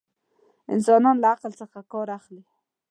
[0.73, 2.43] انسانان له عقل څخه ڪار اخلي.